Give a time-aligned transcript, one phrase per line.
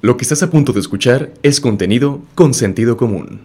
[0.00, 3.40] Lo que estás a punto de escuchar es contenido con sentido común.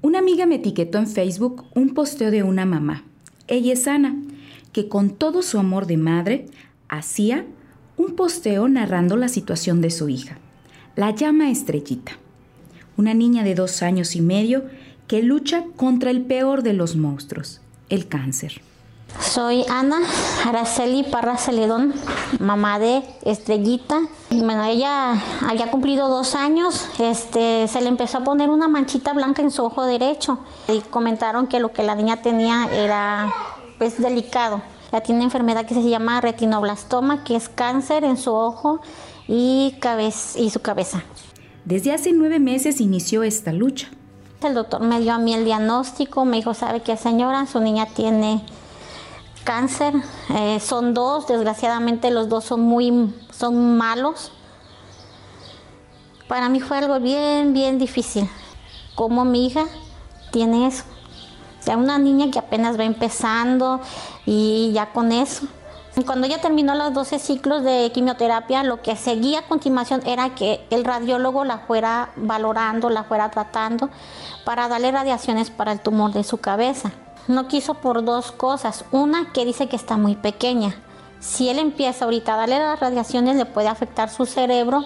[0.00, 3.04] Una amiga me etiquetó en Facebook un posteo de una mamá,
[3.48, 4.16] ella es Ana,
[4.72, 6.46] que con todo su amor de madre
[6.88, 7.44] hacía
[7.98, 10.38] un posteo narrando la situación de su hija.
[10.96, 12.12] La llama Estrellita,
[12.96, 14.64] una niña de dos años y medio
[15.06, 18.62] que lucha contra el peor de los monstruos, el cáncer.
[19.20, 19.98] Soy Ana
[20.46, 21.94] Araceli Parra Celedón,
[22.38, 24.00] mamá de Estrellita.
[24.30, 25.14] Bueno, ella
[25.48, 29.64] había cumplido dos años, este, se le empezó a poner una manchita blanca en su
[29.64, 30.38] ojo derecho
[30.68, 33.32] y comentaron que lo que la niña tenía era
[33.78, 34.60] pues delicado.
[34.92, 38.80] Ya tiene una enfermedad que se llama retinoblastoma, que es cáncer en su ojo
[39.28, 39.74] y,
[40.36, 41.02] y su cabeza.
[41.64, 43.88] Desde hace nueve meses inició esta lucha.
[44.42, 47.46] El doctor me dio a mí el diagnóstico, me dijo, ¿sabe qué señora?
[47.46, 48.44] Su niña tiene
[49.46, 49.94] cáncer,
[50.34, 54.32] eh, son dos, desgraciadamente los dos son muy son malos.
[56.28, 58.28] Para mí fue algo bien, bien difícil.
[58.96, 59.64] Como mi hija
[60.32, 60.82] tiene eso.
[61.60, 63.80] O sea, una niña que apenas va empezando
[64.26, 65.46] y ya con eso.
[66.04, 70.66] Cuando ella terminó los 12 ciclos de quimioterapia, lo que seguía a continuación era que
[70.70, 73.88] el radiólogo la fuera valorando, la fuera tratando
[74.44, 76.92] para darle radiaciones para el tumor de su cabeza.
[77.28, 78.84] No quiso por dos cosas.
[78.92, 80.76] Una, que dice que está muy pequeña.
[81.18, 84.84] Si él empieza ahorita a darle las radiaciones, le puede afectar su cerebro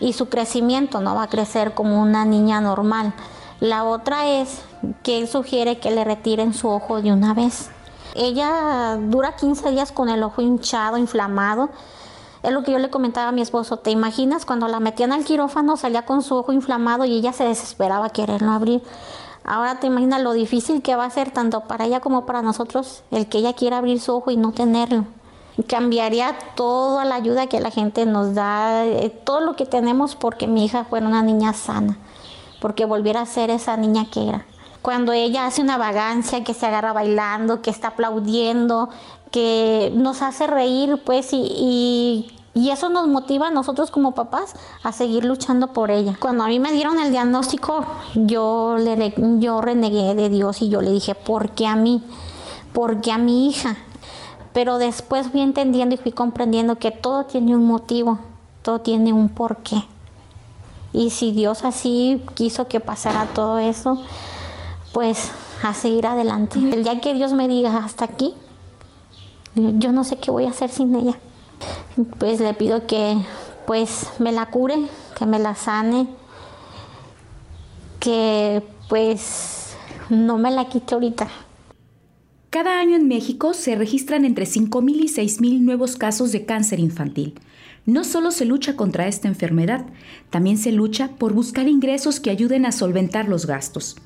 [0.00, 3.12] y su crecimiento, no va a crecer como una niña normal.
[3.60, 4.62] La otra es
[5.02, 7.70] que él sugiere que le retiren su ojo de una vez.
[8.14, 11.70] Ella dura 15 días con el ojo hinchado, inflamado.
[12.42, 13.78] Es lo que yo le comentaba a mi esposo.
[13.78, 17.44] ¿Te imaginas cuando la metían al quirófano salía con su ojo inflamado y ella se
[17.44, 18.82] desesperaba quererlo abrir?
[19.44, 23.02] Ahora te imaginas lo difícil que va a ser tanto para ella como para nosotros
[23.10, 25.04] el que ella quiera abrir su ojo y no tenerlo.
[25.68, 30.46] Cambiaría toda la ayuda que la gente nos da, eh, todo lo que tenemos porque
[30.46, 31.98] mi hija fuera una niña sana,
[32.60, 34.46] porque volviera a ser esa niña que era.
[34.82, 38.88] Cuando ella hace una vagancia, que se agarra bailando, que está aplaudiendo,
[39.30, 42.26] que nos hace reír, pues, y y
[42.70, 44.54] eso nos motiva a nosotros como papás
[44.84, 46.16] a seguir luchando por ella.
[46.20, 47.84] Cuando a mí me dieron el diagnóstico,
[48.14, 52.02] yo, le, yo renegué de Dios y yo le dije, ¿por qué a mí?
[52.72, 53.76] ¿Por qué a mi hija?
[54.52, 58.20] Pero después fui entendiendo y fui comprendiendo que todo tiene un motivo,
[58.62, 59.82] todo tiene un porqué.
[60.92, 64.00] Y si Dios así quiso que pasara todo eso,
[64.92, 65.32] pues
[65.64, 66.60] a seguir adelante.
[66.60, 68.32] El día que Dios me diga hasta aquí,
[69.56, 71.18] yo no sé qué voy a hacer sin ella
[72.18, 73.16] pues le pido que
[73.66, 74.76] pues me la cure,
[75.18, 76.06] que me la sane,
[78.00, 79.74] que pues
[80.10, 81.28] no me la quite ahorita.
[82.50, 87.34] Cada año en México se registran entre 5.000 y 6.000 nuevos casos de cáncer infantil.
[87.86, 89.86] No solo se lucha contra esta enfermedad,
[90.30, 93.96] también se lucha por buscar ingresos que ayuden a solventar los gastos.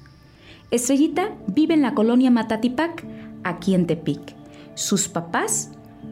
[0.71, 3.05] Estrellita vive en la colonia Matatipac,
[3.45, 4.35] aquí en Tepic.
[4.75, 5.71] Sus papás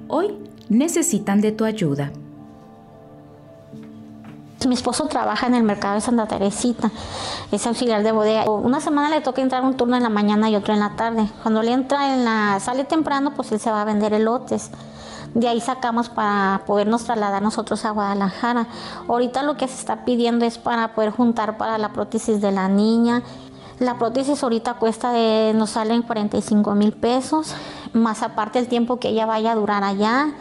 [0.09, 0.37] hoy
[0.69, 2.13] necesitan de tu ayuda.
[4.67, 6.91] Mi esposo trabaja en el mercado de Santa Teresita,
[7.53, 8.51] es auxiliar de bodega.
[8.51, 11.29] Una semana le toca entrar un turno en la mañana y otro en la tarde.
[11.43, 14.73] Cuando le entra en la, sale temprano, pues él se va a vender elotes.
[15.35, 18.67] De ahí sacamos para podernos trasladar nosotros a Guadalajara.
[19.07, 22.69] Ahorita lo que se está pidiendo es para poder juntar para la prótesis de la
[22.69, 23.23] niña.
[23.79, 27.55] La prótesis ahorita cuesta, de, nos salen 45 mil pesos,
[27.93, 30.33] más aparte el tiempo que ella vaya a durar allá.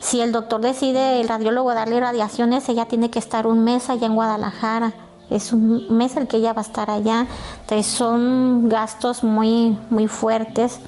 [0.00, 4.06] Si el doctor decide, el radiólogo, darle radiaciones, ella tiene que estar un mes allá
[4.06, 4.94] en Guadalajara.
[5.28, 7.26] Es un mes el que ella va a estar allá.
[7.60, 10.80] Entonces son gastos muy, muy fuertes.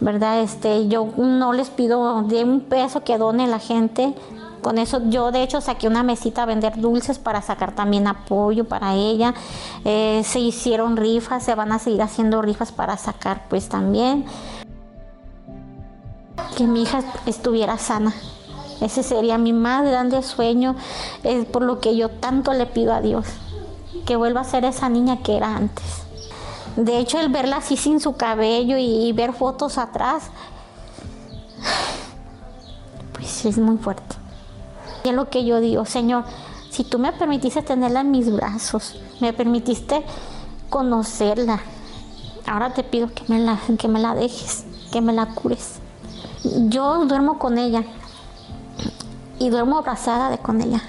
[0.00, 0.40] ¿Verdad?
[0.40, 4.12] Este, yo no les pido de un peso que done la gente.
[4.64, 8.64] Con eso yo de hecho saqué una mesita a vender dulces para sacar también apoyo
[8.64, 9.34] para ella.
[9.84, 14.24] Eh, se hicieron rifas, se van a seguir haciendo rifas para sacar pues también
[16.56, 18.14] que mi hija estuviera sana.
[18.80, 20.76] Ese sería mi más grande sueño,
[21.24, 23.26] es por lo que yo tanto le pido a Dios,
[24.06, 25.84] que vuelva a ser esa niña que era antes.
[26.76, 30.30] De hecho, el verla así sin su cabello y, ver fotos atrás,
[33.12, 34.23] pues es muy fuerte.
[35.04, 36.24] Y es lo que yo digo, Señor,
[36.70, 40.02] si tú me permitiste tenerla en mis brazos, me permitiste
[40.70, 41.60] conocerla,
[42.46, 45.80] ahora te pido que me la, que me la dejes, que me la cures
[46.44, 47.84] yo duermo con ella
[49.38, 50.82] y duermo abrazada de con ella.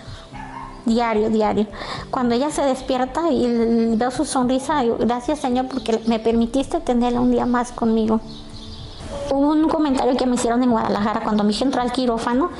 [0.85, 1.65] Diario, diario.
[2.11, 7.31] Cuando ella se despierta y veo su sonrisa, gracias Señor porque me permitiste tenerla un
[7.31, 8.19] día más conmigo.
[9.31, 12.51] Hubo un comentario que me hicieron en Guadalajara cuando mi hija entró al quirófano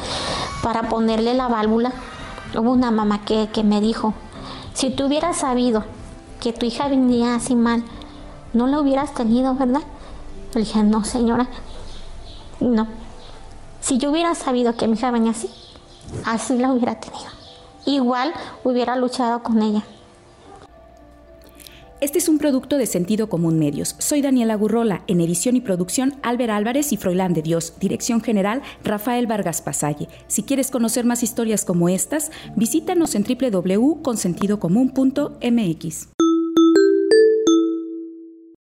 [0.66, 1.92] para ponerle la válvula.
[2.58, 4.16] Hubo una mamá que, que me dijo,
[4.74, 5.84] si tú hubieras sabido
[6.42, 7.84] que tu hija venía así mal,
[8.52, 9.84] no la hubieras tenido, ¿verdad?
[10.56, 11.48] Le dije, no, señora,
[12.60, 12.88] no.
[13.80, 15.52] Si yo hubiera sabido que mi hija venía así,
[16.26, 17.30] así la hubiera tenido.
[17.86, 18.34] Igual
[18.64, 19.84] hubiera luchado con ella.
[22.02, 23.96] Este es un producto de Sentido Común Medios.
[24.00, 28.62] Soy Daniela Gurrola, en edición y producción Álvaro Álvarez y Froilán de Dios, dirección general
[28.84, 30.10] Rafael Vargas Pasalle.
[30.28, 36.10] Si quieres conocer más historias como estas, visítanos en www.consentidocomún.mx.